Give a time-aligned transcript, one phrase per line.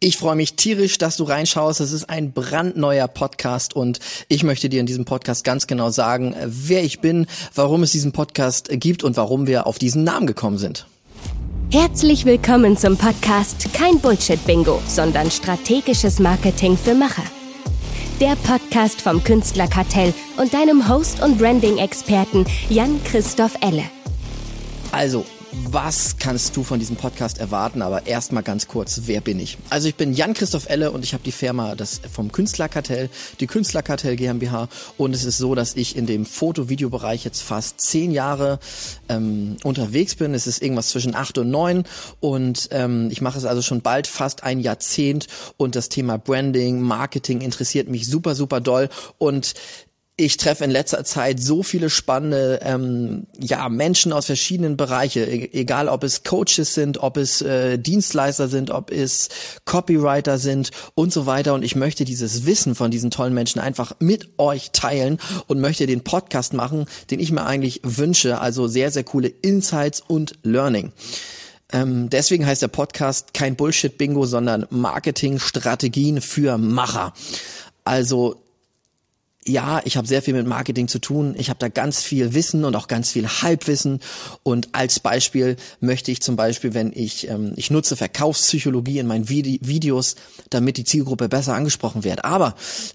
[0.00, 1.80] Ich freue mich tierisch, dass du reinschaust.
[1.80, 6.36] Es ist ein brandneuer Podcast und ich möchte dir in diesem Podcast ganz genau sagen,
[6.46, 10.56] wer ich bin, warum es diesen Podcast gibt und warum wir auf diesen Namen gekommen
[10.56, 10.86] sind.
[11.72, 17.24] Herzlich willkommen zum Podcast Kein Bullshit-Bingo, sondern strategisches Marketing für Macher.
[18.20, 23.82] Der Podcast vom Künstlerkartell und deinem Host und Branding-Experten Jan-Christoph Elle.
[24.92, 27.82] Also, was kannst du von diesem Podcast erwarten?
[27.82, 29.58] Aber erstmal ganz kurz, wer bin ich?
[29.70, 33.08] Also ich bin Jan-Christoph Elle und ich habe die Firma das vom Künstlerkartell,
[33.40, 34.68] die Künstlerkartell GmbH.
[34.96, 38.58] Und es ist so, dass ich in dem Foto-Video-Bereich jetzt fast zehn Jahre
[39.08, 40.34] ähm, unterwegs bin.
[40.34, 41.84] Es ist irgendwas zwischen acht und neun
[42.20, 46.80] und ähm, ich mache es also schon bald fast ein Jahrzehnt und das Thema Branding,
[46.80, 48.88] Marketing interessiert mich super, super doll.
[49.18, 49.54] Und
[50.20, 55.48] ich treffe in letzter Zeit so viele spannende ähm, ja, Menschen aus verschiedenen Bereichen, e
[55.52, 59.28] egal ob es Coaches sind, ob es äh, Dienstleister sind, ob es
[59.64, 61.54] Copywriter sind und so weiter.
[61.54, 65.86] Und ich möchte dieses Wissen von diesen tollen Menschen einfach mit euch teilen und möchte
[65.86, 68.40] den Podcast machen, den ich mir eigentlich wünsche.
[68.40, 70.90] Also sehr, sehr coole Insights und Learning.
[71.72, 77.12] Ähm, deswegen heißt der Podcast kein Bullshit-Bingo, sondern Marketing-Strategien für Macher.
[77.84, 78.42] Also
[79.48, 81.34] ja, ich habe sehr viel mit Marketing zu tun.
[81.38, 84.00] Ich habe da ganz viel Wissen und auch ganz viel Halbwissen.
[84.42, 89.28] Und als Beispiel möchte ich zum Beispiel, wenn ich, ähm, ich nutze Verkaufspsychologie in meinen
[89.28, 90.16] Vide Videos,
[90.50, 92.24] damit die Zielgruppe besser angesprochen wird.
[92.24, 92.54] Aber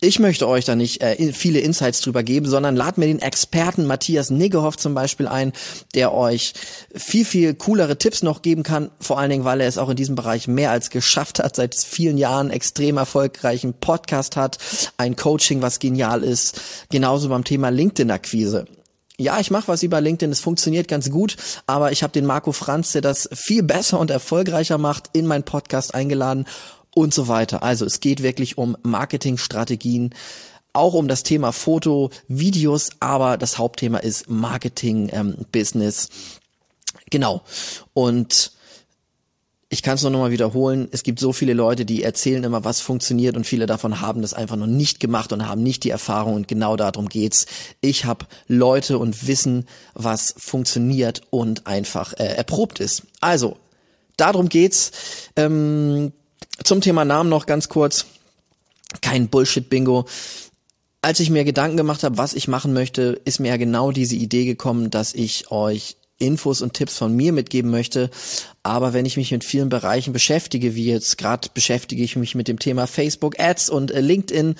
[0.00, 3.86] ich möchte euch da nicht äh, viele Insights drüber geben, sondern lad mir den Experten
[3.86, 5.52] Matthias Niggehoff zum Beispiel ein,
[5.94, 6.52] der euch
[6.94, 8.90] viel, viel coolere Tipps noch geben kann.
[9.00, 11.74] Vor allen Dingen, weil er es auch in diesem Bereich mehr als geschafft hat, seit
[11.74, 14.58] vielen Jahren extrem erfolgreichen Podcast hat,
[14.98, 18.66] ein Coaching, was genial ist ist genauso beim Thema LinkedIn-Akquise.
[19.16, 22.50] Ja, ich mache was über LinkedIn, es funktioniert ganz gut, aber ich habe den Marco
[22.50, 26.46] Franz, der das viel besser und erfolgreicher macht, in meinen Podcast eingeladen
[26.92, 27.62] und so weiter.
[27.62, 30.14] Also es geht wirklich um Marketingstrategien,
[30.72, 36.08] auch um das Thema Foto, Videos, aber das Hauptthema ist Marketing, ähm, Business.
[37.10, 37.42] Genau.
[37.92, 38.50] Und
[39.74, 42.80] ich kann es nur nochmal wiederholen, es gibt so viele Leute, die erzählen immer, was
[42.80, 46.34] funktioniert und viele davon haben das einfach noch nicht gemacht und haben nicht die Erfahrung
[46.34, 47.46] und genau darum geht's.
[47.80, 53.02] Ich habe Leute und Wissen, was funktioniert und einfach äh, erprobt ist.
[53.20, 53.56] Also,
[54.16, 54.92] darum geht's.
[55.34, 56.12] Ähm,
[56.62, 58.06] zum Thema Namen noch ganz kurz.
[59.00, 60.06] Kein Bullshit-Bingo
[61.02, 64.16] als ich mir Gedanken gemacht habe, was ich machen möchte, ist mir ja genau diese
[64.16, 68.10] Idee gekommen, dass ich euch Infos und Tipps von mir mitgeben möchte.
[68.62, 72.48] Aber wenn ich mich mit vielen Bereichen beschäftige, wie jetzt gerade beschäftige ich mich mit
[72.48, 74.54] dem Thema Facebook Ads und äh, LinkedIn,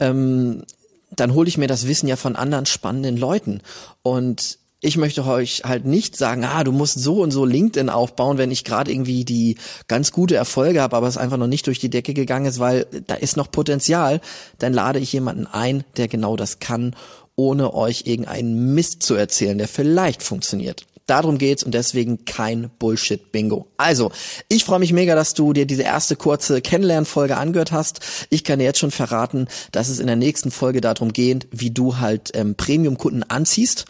[0.00, 0.62] ähm,
[1.10, 3.60] dann hole ich mir das Wissen ja von anderen spannenden Leuten.
[4.02, 8.36] Und ich möchte euch halt nicht sagen, ah, du musst so und so LinkedIn aufbauen,
[8.36, 11.78] wenn ich gerade irgendwie die ganz gute Erfolge habe, aber es einfach noch nicht durch
[11.78, 14.20] die Decke gegangen ist, weil da ist noch Potenzial.
[14.58, 16.96] Dann lade ich jemanden ein, der genau das kann,
[17.36, 20.86] ohne euch irgendeinen Mist zu erzählen, der vielleicht funktioniert.
[21.12, 23.66] Darum geht's und deswegen kein Bullshit-Bingo.
[23.76, 24.12] Also,
[24.48, 28.00] ich freue mich mega, dass du dir diese erste kurze Kennenlernfolge angehört hast.
[28.30, 31.70] Ich kann dir jetzt schon verraten, dass es in der nächsten Folge darum geht, wie
[31.70, 33.84] du halt ähm, Premium-Kunden anziehst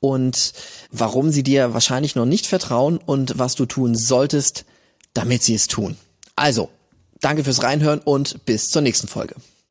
[0.00, 0.52] und
[0.90, 4.66] warum sie dir wahrscheinlich noch nicht vertrauen und was du tun solltest,
[5.14, 5.96] damit sie es tun.
[6.34, 6.68] Also,
[7.22, 9.34] danke fürs Reinhören und bis zur nächsten Folge.